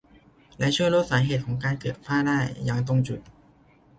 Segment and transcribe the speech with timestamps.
[0.57, 3.19] และช่วยลดสาเหตุของการเกิดฝ้าได้อย่างตรงจุด